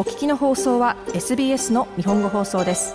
[0.00, 2.94] お聞きの放送は SBS の日本語放送です。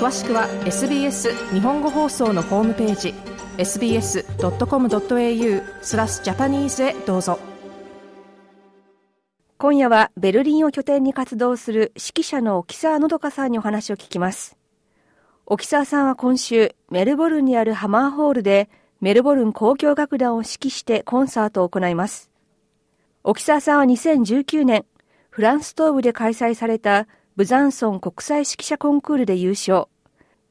[0.00, 3.14] 詳しくは SBS 日本語放送のホームページ
[3.58, 4.24] sbs.com.au
[5.82, 7.38] スラスジャパニーズへどうぞ。
[9.56, 14.56] 今夜はベルリンを拠点に活動する指揮者の沖沢のどかさんにお話を聞きます。
[15.46, 18.68] 沖沢さんは今週メルボルンにあるハマーホールで
[19.00, 22.32] メルボルン交響楽団を指揮してコンサートを行います。
[23.22, 24.86] 沖沢さんは2019年
[25.36, 29.84] フランス東部で開催されたブザンソン国際指揮者コンクールで優勝。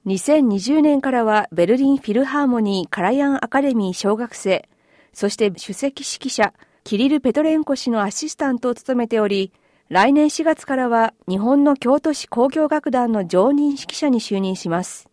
[0.06, 4.70] 2020年からはベルリンフィルハーモニーカラヤンアカデミー小学生、
[5.12, 6.54] そして首席指揮者
[6.84, 9.52] キリル・ペトレンコ氏のアシスタントを務めており、
[9.90, 15.10] 来年4月からは日本の京都市交響楽団の常任指揮者に就任します。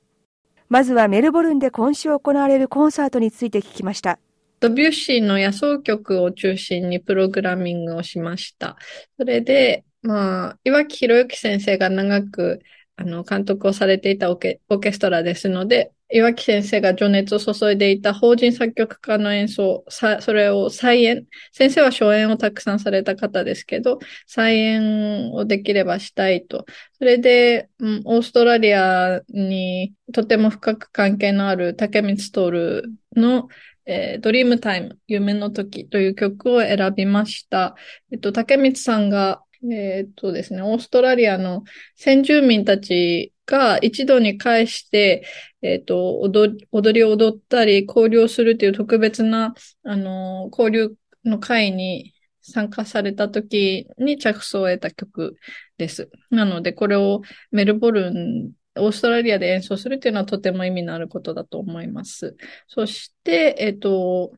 [0.69, 4.19] まずはメルボルンで今週行われるコンサートについて聞きました。
[4.63, 8.77] ドビュッシーの野草曲を中心にプログラミングをしました。
[9.19, 12.61] それで、まあ、岩木博之先生が長く
[12.95, 26.67] あの監督をされていたオーケストラですので、岩木先生が情熱を注いでいた法人作曲家の演奏、それを再演、先生は初演をたくさんされた方ですけど、再演をできればしたいと。
[26.99, 32.85] それで、うん、オーストラリアにとても深く関係のある竹光徹
[33.17, 33.49] の
[33.87, 37.75] えー、ドリームタイム、夢の時という曲を選びました。
[38.11, 41.65] えっと、竹光さんが、えー、っとですね、オーストラリアの
[41.97, 45.25] 先住民たちが一度に返して、
[45.63, 55.37] えっと、踊り、踊りを踊ったり、交流をするという特別な、あの、交流の会に参加された時に着想を得た曲
[55.79, 56.11] です。
[56.31, 62.37] なので、これをメルボルンオーストラリアで演奏するっていうのはとても意味のあることだと思います。
[62.69, 64.33] そして、えっ、と、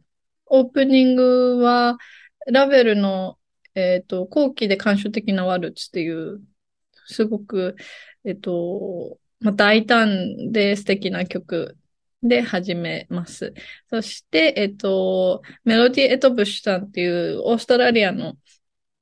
[0.47, 1.99] オープニングは、
[2.47, 3.39] ラベルの、
[3.75, 6.41] えっ、と、後期で感傷的なワルツっていう、
[7.07, 7.77] すごく、
[8.25, 11.77] えっ、と、ま、大胆で素敵な曲
[12.23, 13.55] で始めます。
[13.91, 18.37] そして、えっ、と、メロディ・エトブッシュさんっていうオーストラリアの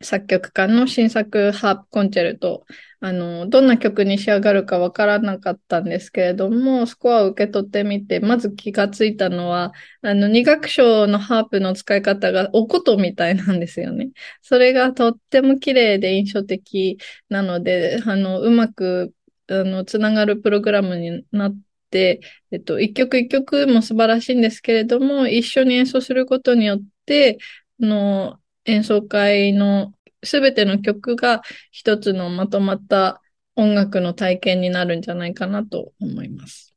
[0.03, 2.65] 作曲家の新作ハープコンチェルト、
[3.01, 14.11] あの、どんな曲に仕上がるかわからなかったんですけれども、スコアを受け取ってみて、まず気がついたのは、あの、二楽章のハープの使い方がおことみたいなんですよね。
[14.41, 16.99] それがとっても綺麗で印象的
[17.29, 19.13] なので、あの、うまく、
[19.49, 21.59] あの、つながるプログラムになっ
[21.91, 22.21] て、
[22.53, 27.39] えっと、一曲一曲も素晴らしいんですけれども、一緒に演奏することによって、
[27.81, 29.93] の、演奏会の
[30.23, 33.21] すべての曲が一つのまとまった
[33.57, 36.75] 音楽の体験になるんじゃないかなと思います。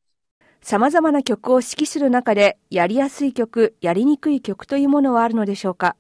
[0.61, 5.95] 様々な曲を指揮する中で、やりやすい曲、やりにくい曲というものはあるのでしょうか？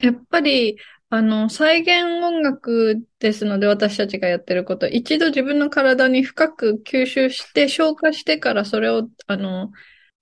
[0.00, 0.76] やっぱり、
[1.08, 9.72] あの、再現音楽ですので、私たちがやってること、一度自分の体に深く吸収して、消化してからそれを、あの、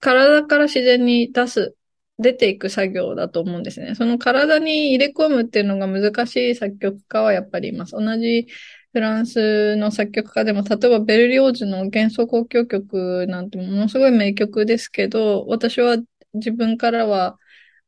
[0.01, 1.75] 体から自然に出す
[2.19, 3.95] 出ていく作業だと思うんですね。
[3.95, 7.93] その体に入れ込むっていうのが難しい作曲家はやっぱりいます。
[7.93, 8.47] 同じ
[8.93, 15.99] フランスの作曲家でも、例えばベルリオーズの幻想交響曲なんてものすごい名曲ですけど、私は
[16.35, 17.39] 自分からは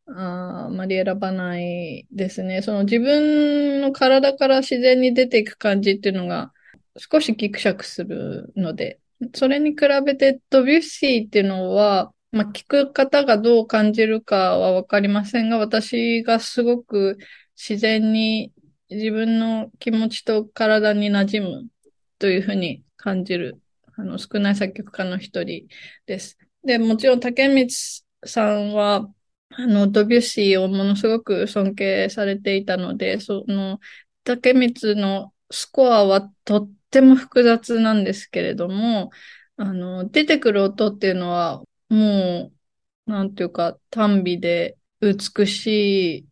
[0.07, 2.63] ああまり選ばないですね。
[2.63, 6.53] その自分の体から自然に出ていく感じっていうのが
[6.97, 9.01] 少しギクシャクするので、
[9.35, 17.19] それに比べてドビュッシーっていうのは、まあ、聞く方がどう感じるかはわかりませんが、私がすごく
[17.57, 18.53] 自然に
[18.89, 21.69] 自分の気持ちと体に馴染む
[22.19, 23.61] というふうに感じる、
[23.97, 25.67] あの、少ない作曲家の一人
[26.07, 26.39] です。
[26.65, 27.69] で、もちろん竹光
[28.25, 29.13] さんは、
[29.49, 33.81] あの、ドビュッシーをものすごく尊敬されていたので、その、
[34.23, 39.11] 竹光のスコアはとっても複雑なんですけれども、
[39.57, 42.53] あの、出てくる音っていうのはも
[43.09, 46.29] う、なんていうか、単美で美しい、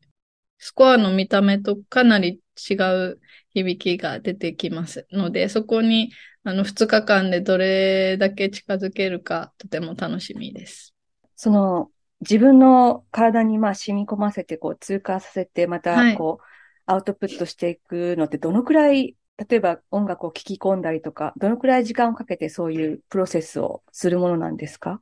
[0.59, 3.21] スコアの見た目とかなり違う
[3.51, 6.13] 響きが出てきますので、そこに、
[6.45, 10.95] あの、2日間でどれだけ近づけるか、とても楽しみです。
[11.37, 11.91] その、
[12.21, 16.53] 自分の体にまあ染み込ませて、こう、通過させて、また、こう、はい、
[16.87, 19.17] アウトプットしていくのってどのくらい、
[19.49, 25.01] 例えば音楽を聴き込んだりとか、どのくらい時間をかけてそういうプロセスをするものなんですか？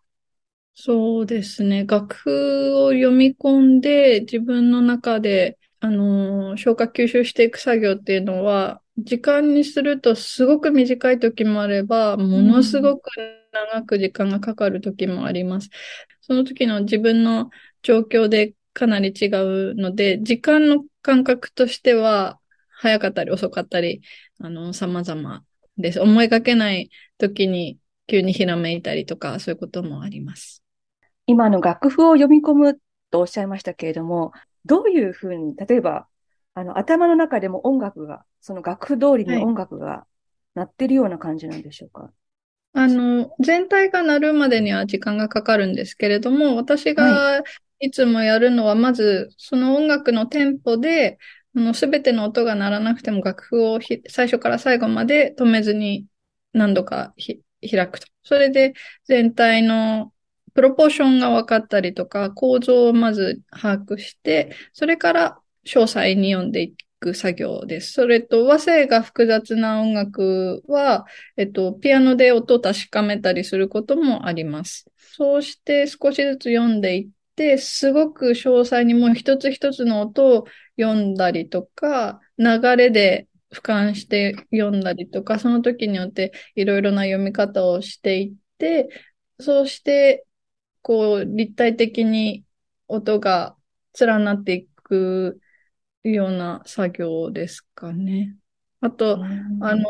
[0.78, 1.86] そうですね。
[1.86, 13.08] 楽譜を読み込んで自分の中で、あの、消化吸収していく作業っていうのは、時間にするとすごく短い時もあれば、ものすごく
[13.52, 15.70] 長く時間がかかる時もあります。
[16.20, 17.48] その時の自分の
[17.82, 22.38] 状況でかなり違うので、時間の感覚としては、
[22.68, 24.02] 早かったり遅かったり、
[24.40, 25.42] あの、様々
[25.78, 26.00] です。
[26.00, 30.65] 思いがけない時に急にひらめいたりとか、そういうこともあります。
[31.26, 32.78] 今の楽譜を読み込む
[33.10, 34.32] とおっしゃいましたけれども、
[34.64, 36.06] どういうふうに、例えば、
[36.54, 40.06] あの、頭の中でも音楽が、その楽譜通りに音楽が
[40.54, 42.12] 鳴ってるような感じなんでしょうか、はい、
[42.74, 47.42] あの、全体が鳴るまでには時間がかかるんですけれども、私が
[47.80, 47.90] い。
[47.90, 51.18] つもやるのは、まず、その音楽のテンポで、
[51.74, 56.06] すべての音が鳴らなくても楽譜を最初から最後まで止めずに
[56.52, 57.14] 何度か
[57.62, 58.06] 開くと。
[58.22, 58.74] それで
[59.04, 60.12] 全体の
[60.56, 67.92] プロポーションが分かったりとか、構造をまず把握して、それから詳細に読んでいく作業です。
[67.92, 71.04] それと和声が複雑な音楽は、
[71.36, 74.86] えっと、ピアノで音を確かめたりすることもあります。
[74.96, 80.46] そうして少しずつ読んでいって、すごく詳細にもう一つ一つの音を
[80.80, 88.88] 読んだりとか、流れで俯瞰して読んだりとか、その時によっていろいろな読み方をしていって、
[89.38, 90.25] そうして、
[90.86, 92.44] こう、立体的に
[92.86, 93.56] 音が
[94.00, 95.40] 連なっていく
[96.04, 98.36] ような作業ですかね。
[98.80, 99.18] あと、
[99.62, 99.82] あの、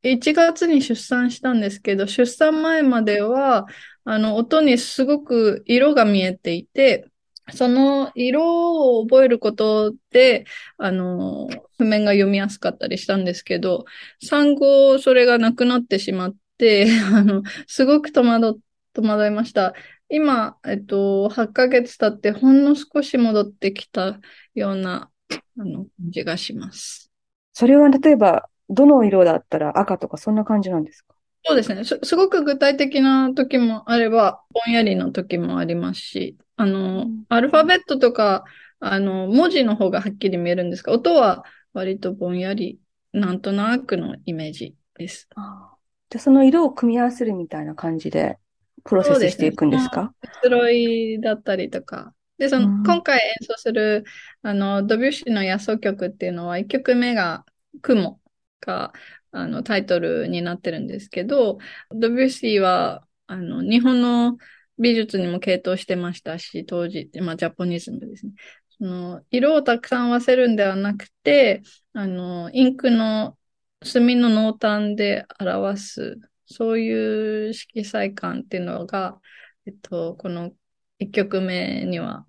[0.00, 3.66] 1月に出産したんですけど、出産前までは、
[4.04, 7.04] あの、音にすごく色が見えていて、
[7.52, 10.46] その色を覚えることで、
[10.78, 13.84] あの、譜面が読みやすかったりしたんですけど、
[14.22, 18.58] 産後それがなくなってしまって、 あの、すごく戸惑、
[18.94, 19.74] 戸惑いました。
[20.08, 24.20] 今、えっと、8ヶ月経ってほんの少し戻ってきた
[24.54, 25.10] ような、
[25.58, 27.10] あの、感じがします。
[27.52, 31.14] それは例えば、どの色だったら赤とかそんな感じなんですか？
[31.44, 31.98] そうですねす。
[32.02, 38.44] すごく具体的な時もあれば、ぼんやりの時もありますし、あの、アルファベットとか、
[38.80, 42.80] あの、文字の方がはっきり見えるんですが、音は割とぼんやり、
[43.12, 45.28] なんとなくのイメージです。
[45.36, 45.74] あ
[46.10, 48.38] じゃその色を組み合わせるみたいな感じで、
[48.82, 50.12] プロセスしていくんですか？
[50.44, 52.14] 移ろいだったりとか。
[52.38, 54.04] で、その、うん、今回演奏する、
[54.42, 57.44] あの、ドビュッシーの野草曲っていうのは、1曲目が、
[57.80, 58.20] 雲
[58.60, 58.92] が、
[59.30, 61.58] あの、タイトルになってるんですけど、
[61.90, 64.36] ドビュッシーは、あの、日本の
[64.78, 68.32] 美術にも傾倒してましたし、当時まあ、ジャポニズムですね。
[68.78, 71.62] その、色をたくさん合わせるんではなくて、
[71.92, 73.38] あの、インクの
[73.84, 79.20] 墨の濃淡で表す、そういう色彩感っていうのが、
[79.66, 80.52] えっと、この
[80.98, 82.26] 一曲目には、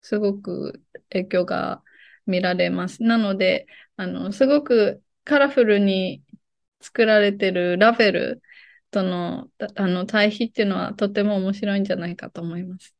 [0.00, 1.82] すごく影響が
[2.26, 3.02] 見られます。
[3.02, 3.66] なので、
[3.96, 6.22] あの、すごくカラフルに
[6.80, 8.42] 作られてるラベル
[8.90, 12.94] とのあの対比っていうのはとても面白いんじゃないかと思います。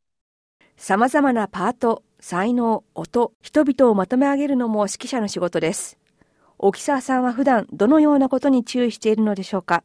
[0.76, 5.98] 様々なパート、才能、音、人々をまとめ上げるのも指揮者の仕事です。
[6.58, 9.84] 沖沢さんは普段どのようなことに注意しているのでしょうか？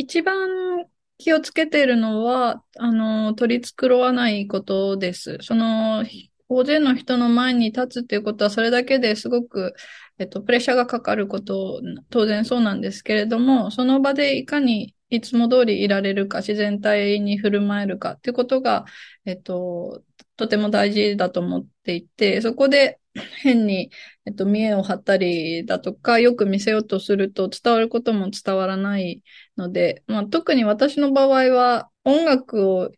[0.00, 0.86] 一番
[1.18, 5.38] 気をつけているのは、あの、取り繕わないことです。
[5.42, 6.04] その、
[6.48, 9.74] 大勢の人の前に立つっていうことは、それだけですごく、
[10.18, 18.86] えっと、プレッシャーがかかること、当然そうなんですけれども、その場でいかにいつも通りいられるか、自然体に振る舞えるかっていうことが、
[19.26, 20.02] えっと、
[20.36, 23.90] とても大事だと思っていて、そこで変に、
[24.26, 29.22] えっと、見栄を張ったりだとか、よく見せようとすると伝わることも伝わらない
[29.56, 32.90] ので、まあ、特に私の場合は音楽を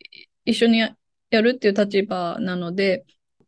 [0.44, 0.96] 一緒にや
[1.30, 3.04] るっていう立場なので、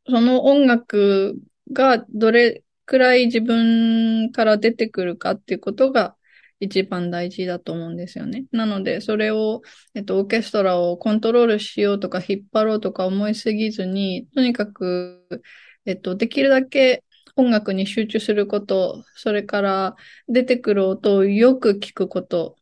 [0.08, 1.36] その音楽
[1.72, 6.16] がどれくらい自分から出てくるかっていうことが
[6.60, 8.44] 一番大事だと思うんですよね。
[8.52, 9.62] なので、それを、
[9.94, 15.42] えっと、オーケストラをコントロールしようとか引っ張ろうとか思いすぎずに、とにかく、
[15.86, 17.04] えっと、できるだけ
[17.36, 19.96] 音楽に集中すること、それから
[20.28, 22.56] 出てくる音をよく聞くこと、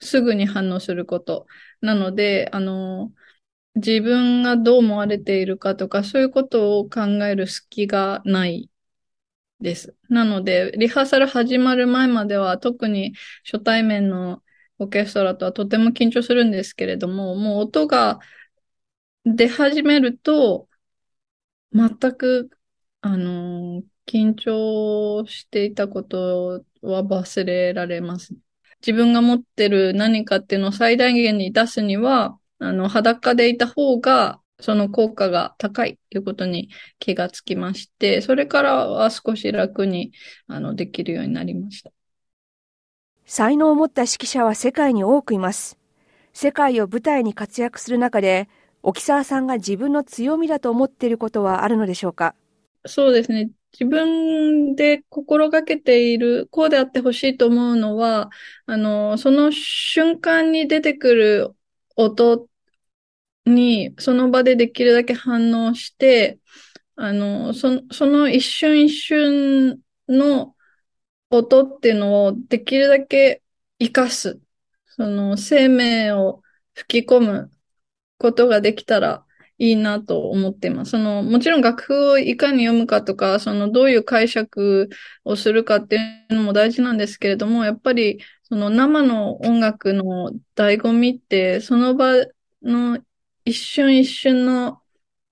[0.00, 1.46] すぐに反応すること。
[1.80, 3.12] なので、あの、
[3.74, 8.70] 自分がどう思われているかとか、そういうことを考える隙がない
[9.60, 9.96] です。
[10.08, 14.42] なので、リハーサル始まる前までは特に初対面の
[14.78, 18.20] オーケストラとはとても緊張するんですけれども、もう音が
[19.24, 20.68] 出始めると、
[21.72, 22.50] 全く、
[23.00, 28.34] あの、緊張していたことは忘れられます。
[28.80, 40.12] 自分が持ってる何かっていうのを最大限に出すには、あの、裸でいた方がその効果が高いということに気がつきまして、それからは少し楽に
[40.48, 41.92] あのできるようになりました。
[43.26, 45.78] 才能を持った指揮者は世界に多くいます。
[46.32, 48.48] 世界を舞台に活躍する中で、
[48.82, 52.34] 沖沢さんが自分の強みだと思っていることはあるのでしょうか？
[52.88, 53.50] そうですね。
[53.72, 58.30] 自分で心がけている、こうであってほしいと思うのは、
[58.66, 61.56] あの、その瞬間に出てくる
[61.96, 62.48] 音
[63.46, 66.40] に、その場でできるだけ反応して、
[66.96, 70.56] あの、そその一瞬一瞬の
[71.30, 73.42] 音っていうのをできるだけ
[73.80, 74.40] 活かす。
[74.86, 76.42] その生命を
[76.74, 77.52] 吹き込む
[78.18, 79.26] ことができたら
[79.58, 80.92] いいなと思っています。
[80.92, 84.88] その、もちろん楽譜をいかに読むかとか、そのどういう解釈
[85.24, 85.98] をするかってい
[86.30, 92.14] うのも大事なんですけれども、やっぱりその生の音楽の醍醐味って、その場
[92.62, 92.98] の
[93.44, 94.80] 一瞬一瞬の、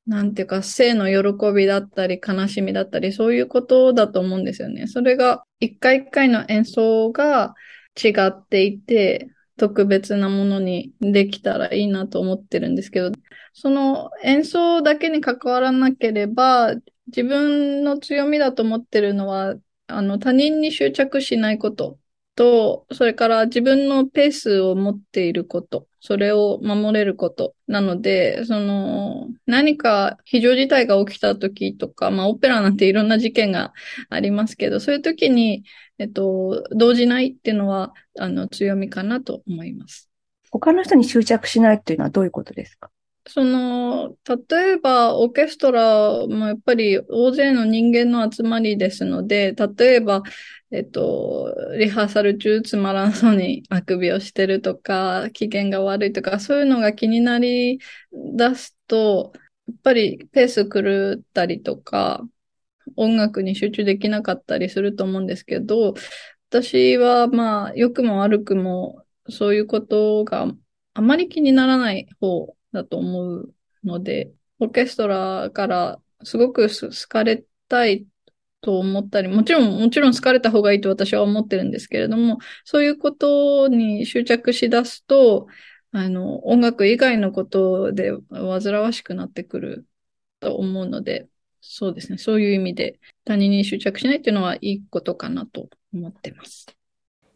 [0.07, 4.87] なんていうか、生の喜びだったり、悲しみだったり、そういうことだと思うんですよね。
[4.87, 7.55] それが、一回一回の演奏が
[8.03, 13.13] 違っていて、特別なものにできたらいいなと思ってるんですけど、
[13.55, 16.75] その演奏だけに関わらなければ、
[17.07, 19.55] 自分の強みだと思ってるのは、
[19.87, 21.99] あの、他人に執着しないこと
[22.35, 33.73] と、それから自分のペースを持っていること、それを守れることなので、その、何か非常事態が起きた時とか、まあ、オペラなんていろんな事件が
[34.11, 35.65] ありますけど、そういう時に、
[35.99, 40.11] えっと、動じないっていうのは、あの、強みかなと思います。
[40.51, 42.91] 他の人に執着しないっていうのはどういうことですか？
[43.29, 44.15] その、
[44.51, 50.23] 例えば、オーケストラもやっぱり大勢の人間の集まりですので、例えば、
[50.71, 57.81] えっと、リハーサル中つまらんそうにあくびをしてるとか、機嫌が悪いとか、そういうのが気になり
[58.13, 59.33] 出すと、
[59.67, 62.25] やっぱりペース狂ったりとか、
[62.97, 65.95] 音楽に集中できなかったりすると思うんですけど、
[66.51, 70.53] 私はまあ、良くも悪くも、そういうことが
[70.95, 78.07] あまり気にならない方だと思うので、オーケストラからすごく好かれたい
[78.61, 85.47] と思ったり、もちろん、もちろん好かれた方がいいと私は思ってるんですけれども、そういうことに執着しだすと、
[85.93, 89.87] あの、音楽以外のことで煩わしくなってくる
[90.41, 91.29] と思うので、
[91.69, 92.19] そうですね。
[92.19, 96.67] そういう意味で他人に執着しないっていうのはいいことかなと思ってます。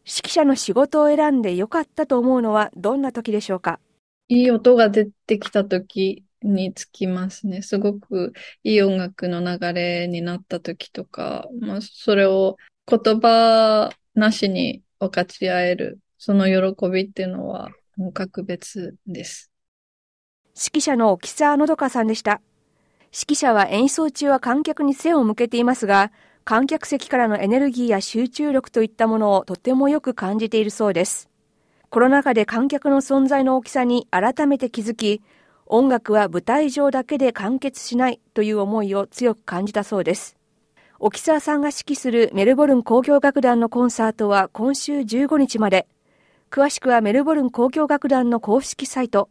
[0.07, 3.81] 指揮者の仕事を選んで良かったと思うのはどんな時でしょうか？
[4.29, 7.63] いい音が出てきた時につきますね。
[7.63, 8.33] すごく
[8.65, 12.57] いい音楽の流れになった時とか、まあ、それを
[12.87, 19.51] 言葉なしに分かち合える、その喜びっていうのはもう格別です。
[20.57, 22.41] 指揮者の木沢のどかさんでした。
[23.13, 26.13] 指揮者は演奏中は観客に背を向けていますが、
[26.45, 31.29] 観客席からのエネルギーや集中力といったものをとてもよく感じているそうです。
[31.91, 35.23] コロナ禍で観客の存在の大きさに改めて気づき、
[35.67, 40.37] 音楽は舞台上だけで完結しないという思いを強く感じたそうです。
[41.01, 45.89] 沖沢さんが指揮するメルボルン交響楽団のコンサートは今週15日まで。
[46.51, 49.31] 詳しくはメルボルン交響楽団の公式サイト、